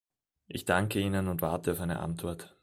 Ich 0.47 0.65
danke 0.65 0.99
Ihnen 0.99 1.27
und 1.27 1.43
warte 1.43 1.73
auf 1.73 1.79
eine 1.79 1.99
Antwort. 1.99 2.55